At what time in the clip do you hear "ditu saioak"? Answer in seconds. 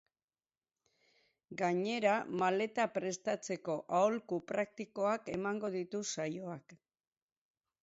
5.79-6.77